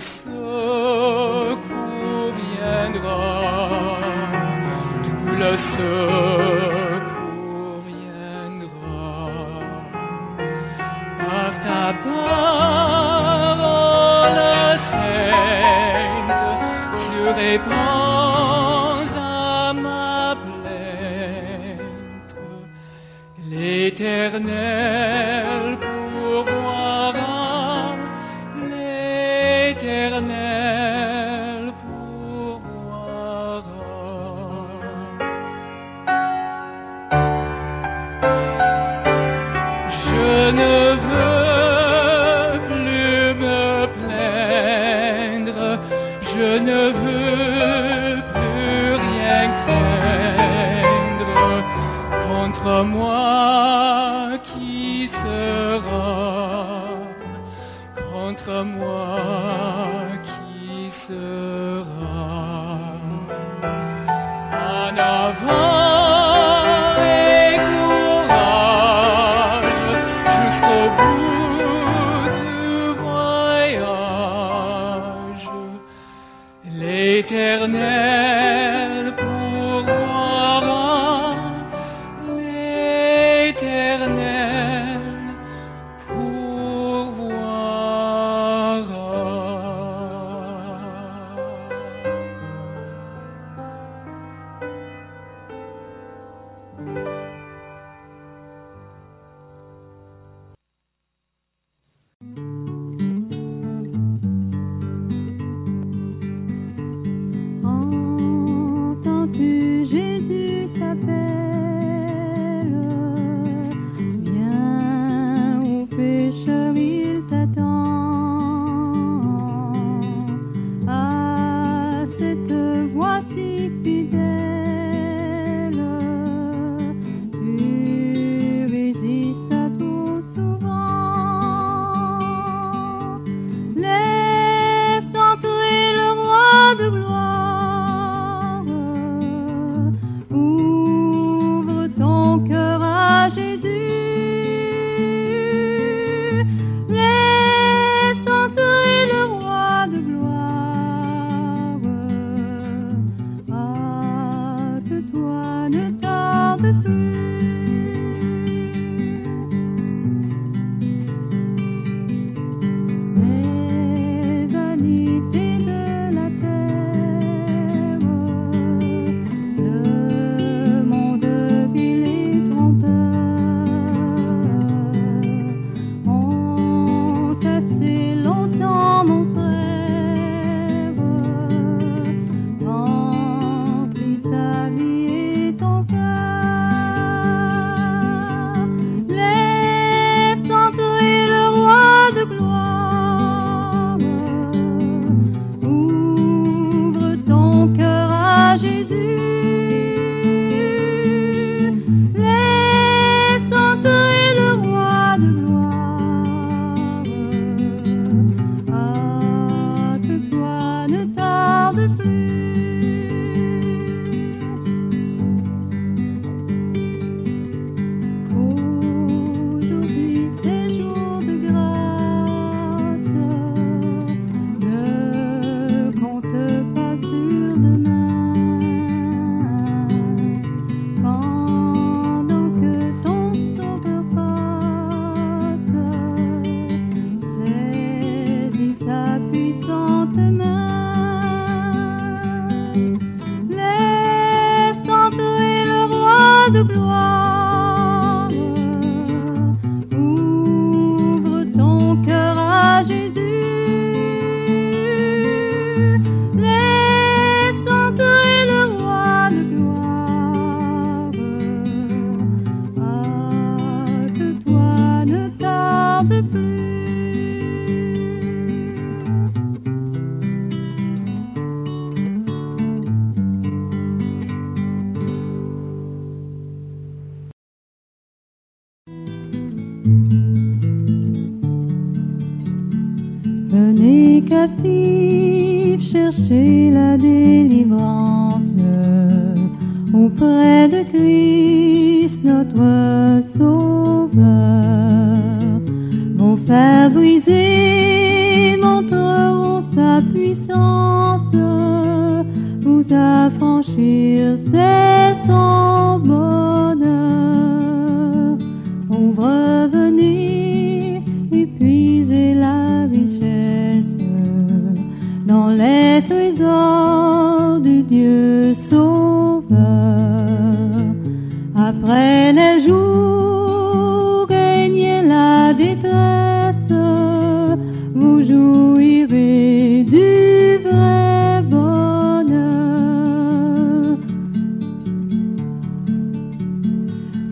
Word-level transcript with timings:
Secours 0.00 1.62
viendra, 2.38 3.18
d'où 5.04 5.36
le 5.38 5.56
secours 5.56 6.39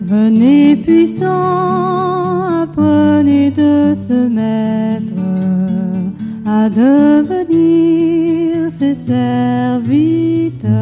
Venez 0.09 0.75
puissant, 0.75 2.63
apprenez 2.63 3.51
de 3.51 3.93
se 3.93 4.27
mettre 4.27 5.21
à 6.47 6.67
devenir 6.67 7.51
ses 8.71 8.95
serviteurs. 8.95 10.73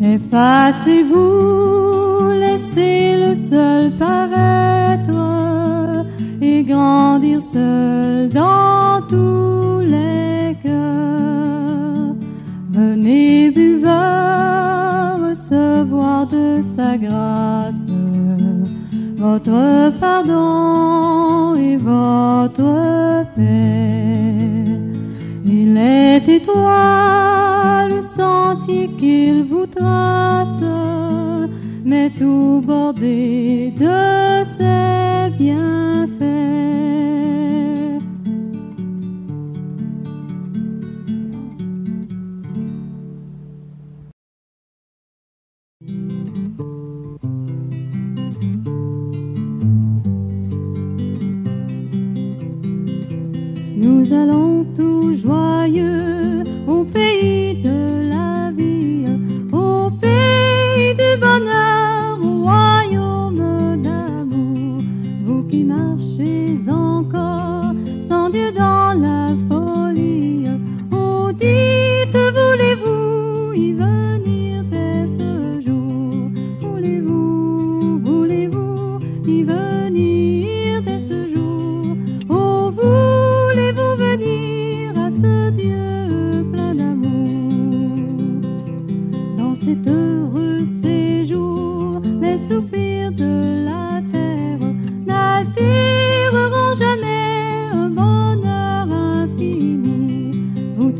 Effacez-vous, 0.00 1.20
laissez 2.32 3.16
le 3.18 3.34
seul 3.34 3.92
paraître 3.98 5.10
et 6.40 6.62
grandir 6.62 7.42
seul 7.52 8.30
dans 8.30 9.02
tous 9.06 9.80
les 9.80 10.56
cœurs. 10.62 12.14
Venez 12.72 13.50
buveurs 13.50 15.13
de 16.26 16.62
sa 16.76 16.96
grâce 16.96 17.86
votre 19.16 19.92
pardon 20.00 21.54
et 21.54 21.76
votre 21.76 23.24
paix. 23.34 24.64
Il 25.44 25.76
est 25.76 26.28
étoile, 26.28 27.92
le 27.96 28.02
qu'il 28.98 29.44
vous 29.44 29.66
trace, 29.66 30.64
mais 31.84 32.10
tout 32.18 32.62
bordé 32.66 33.72
de 33.78 34.44
ses 34.56 35.30
bienfaits. 35.38 36.13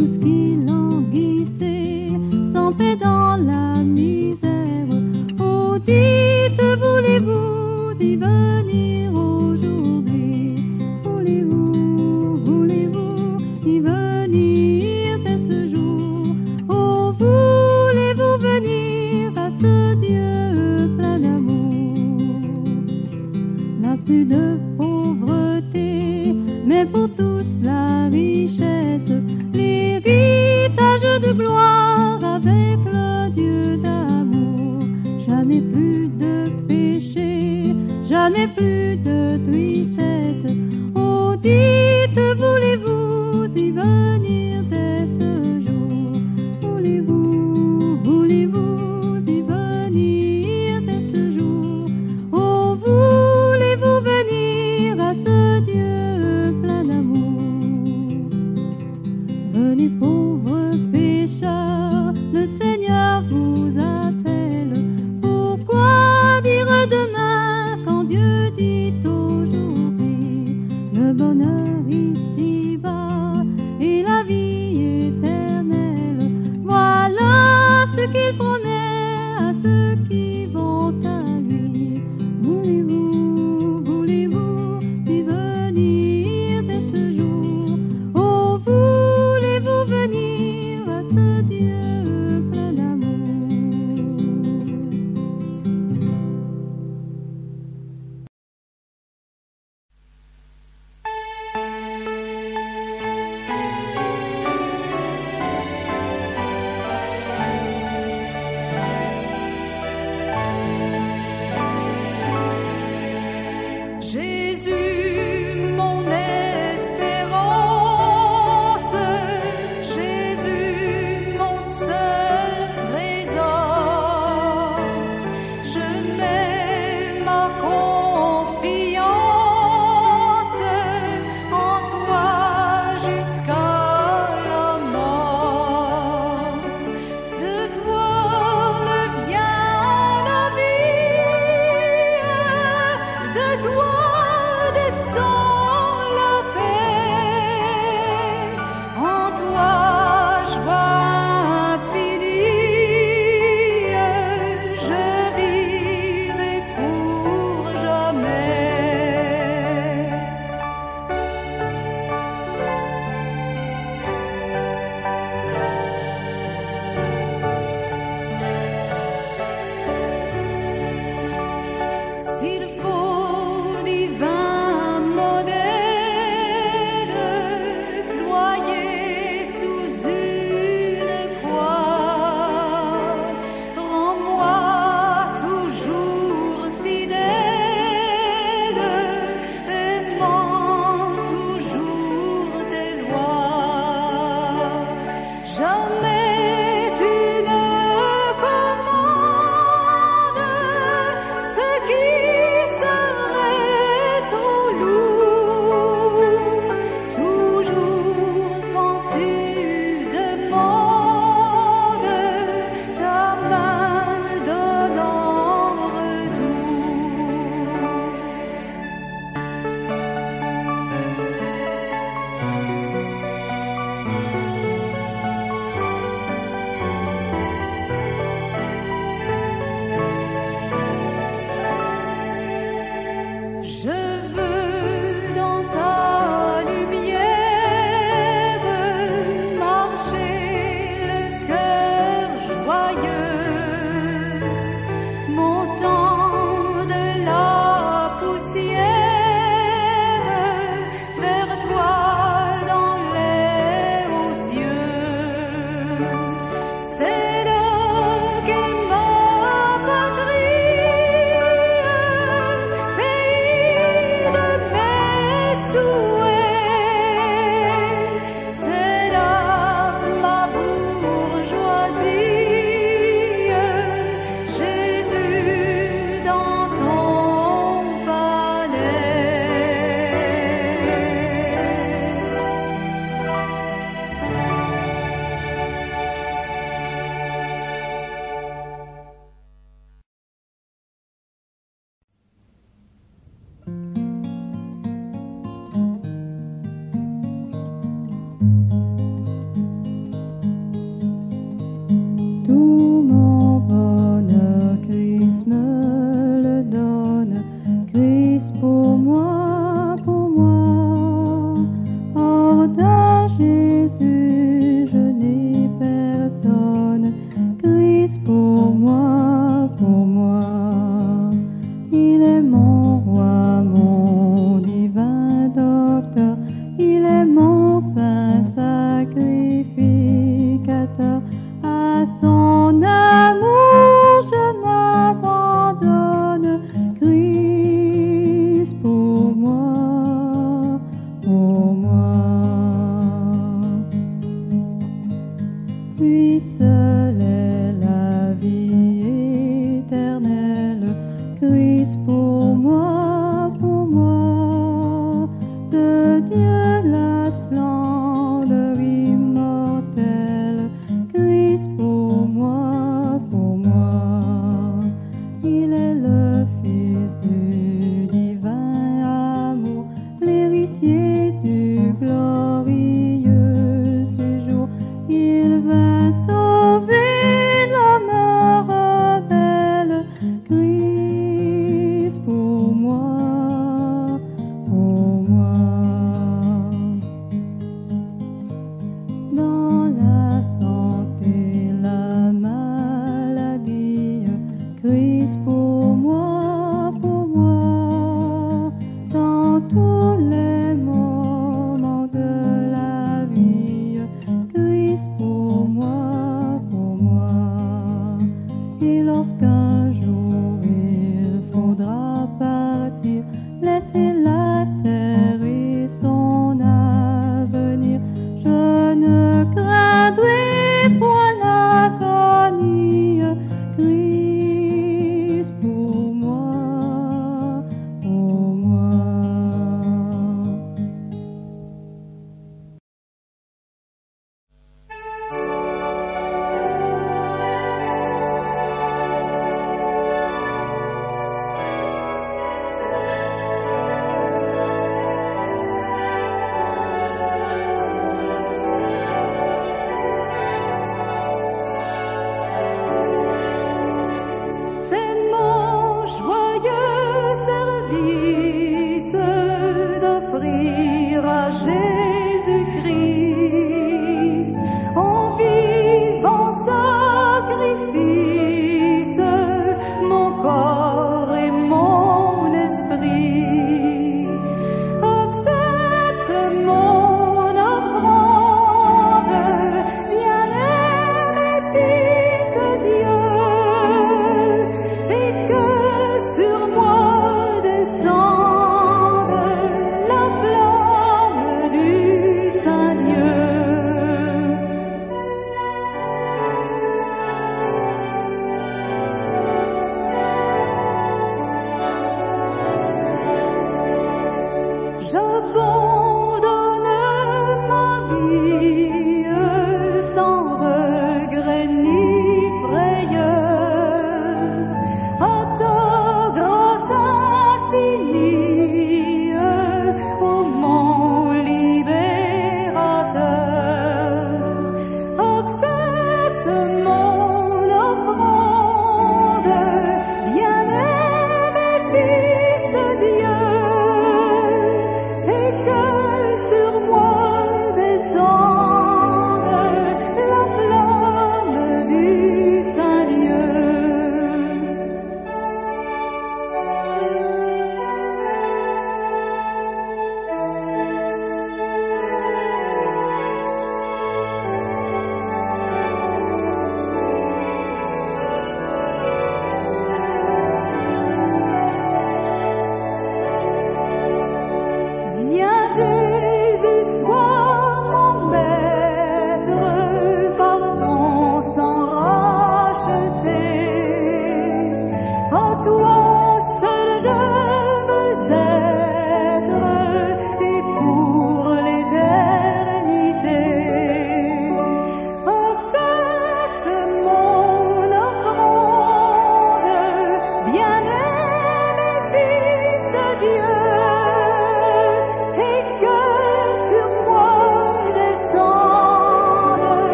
tus 0.00 0.39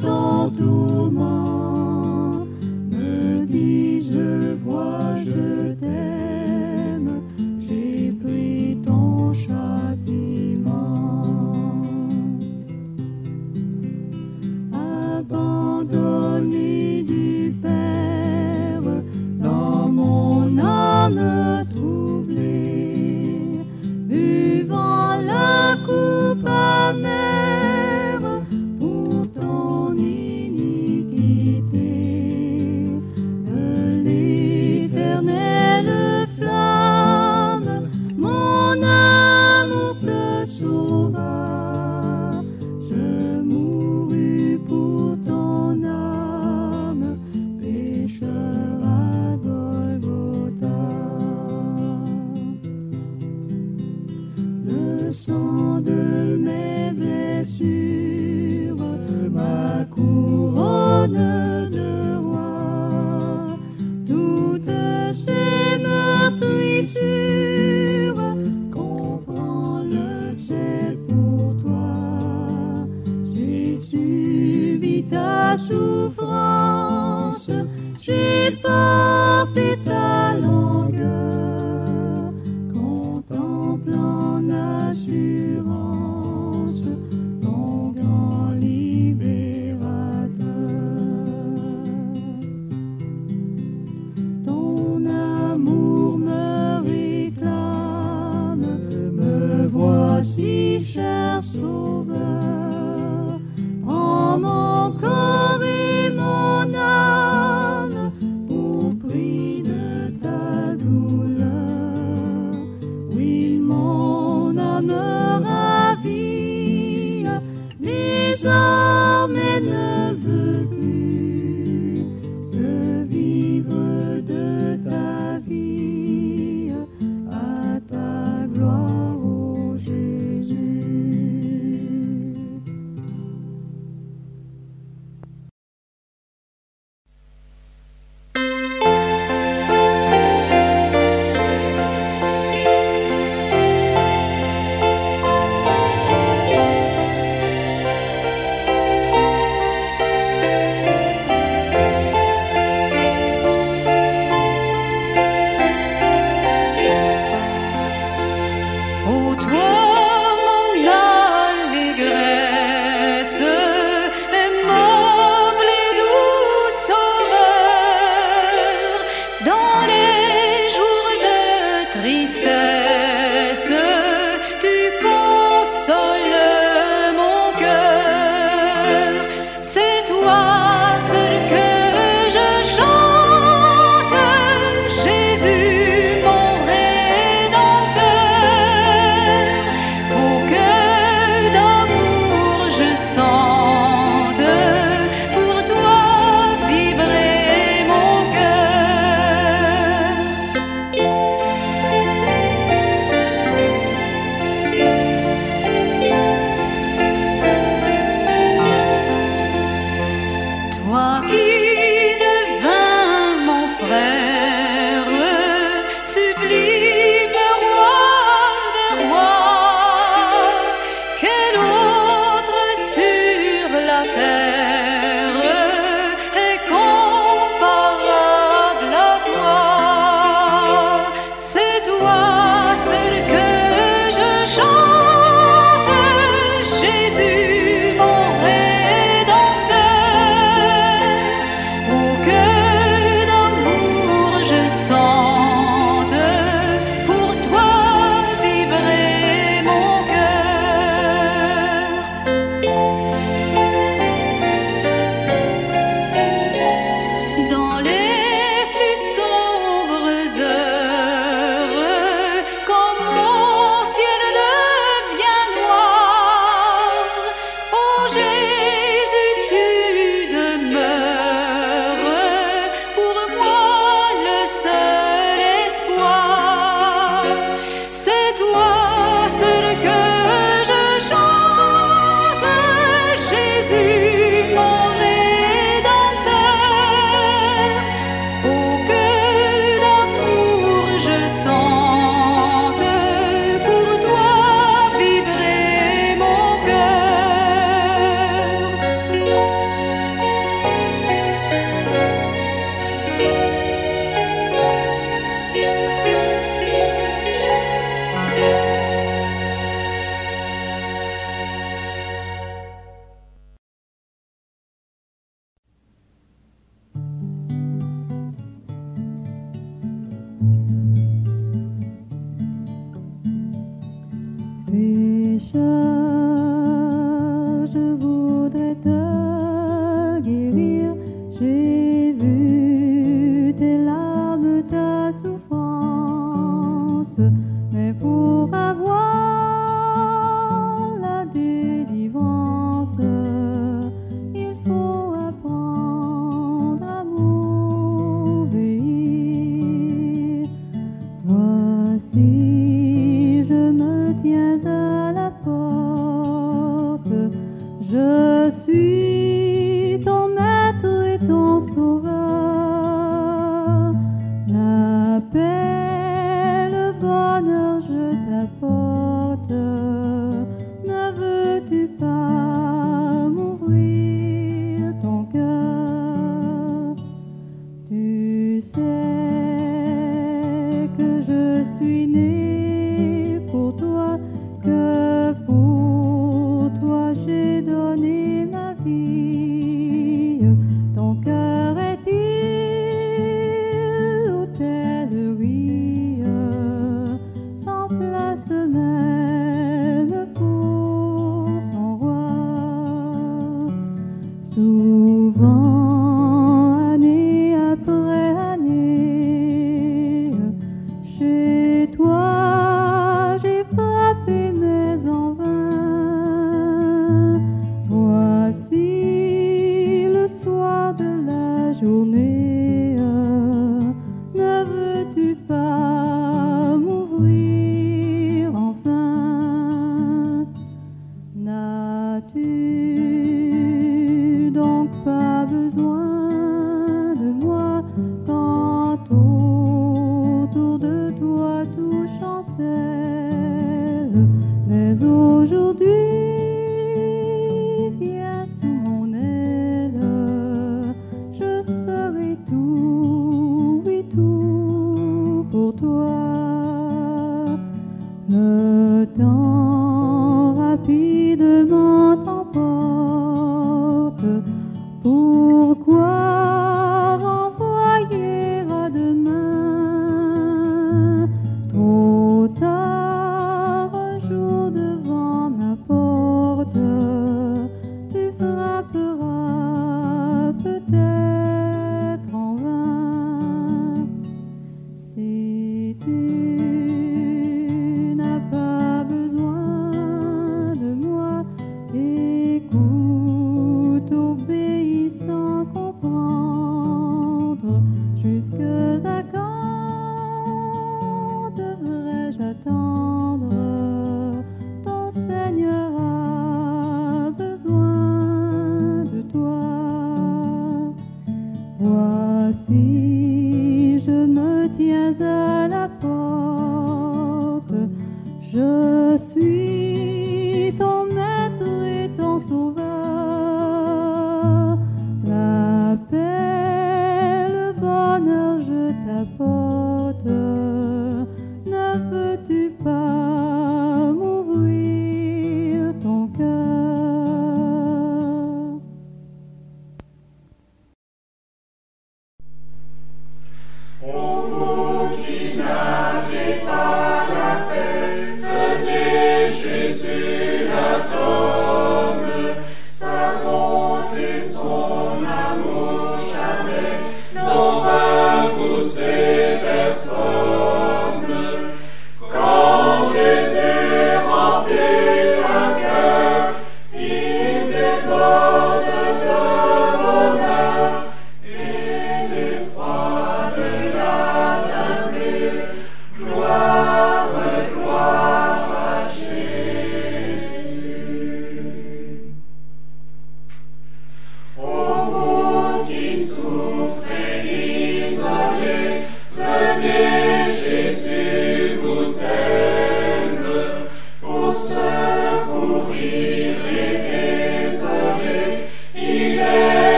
ton 0.00 1.10
me 2.90 3.44
dis 3.46 4.00
je 4.10 4.54
vois, 4.64 5.16
je 5.16 5.74
t'aime, 5.80 6.31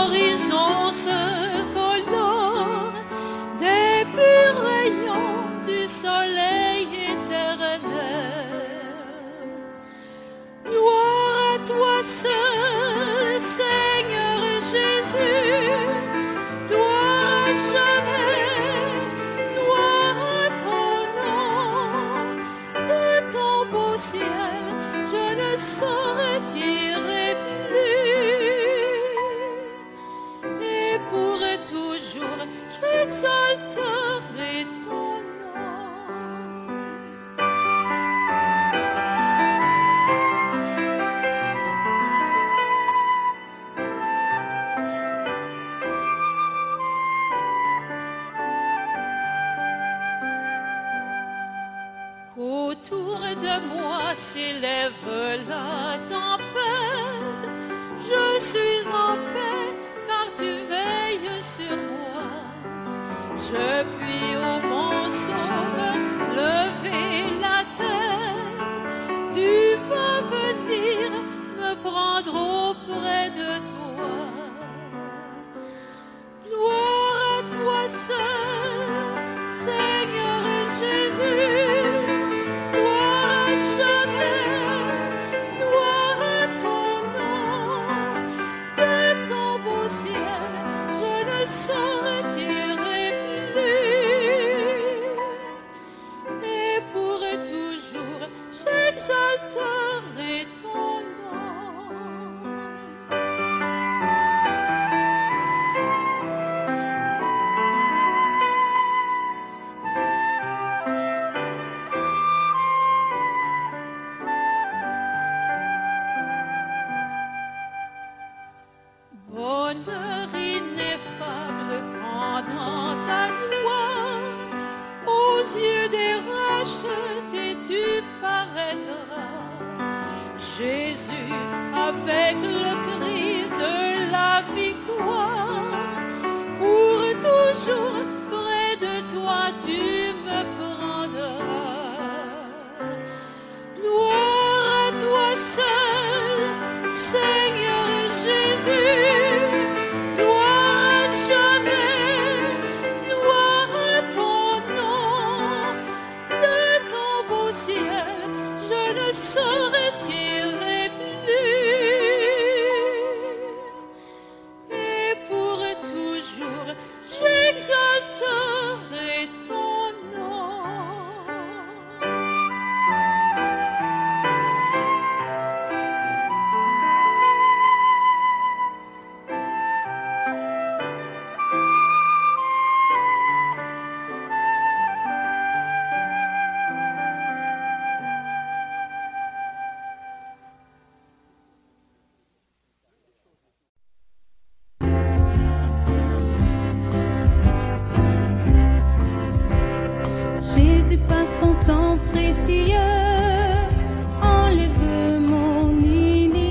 sorriso. 0.00 0.49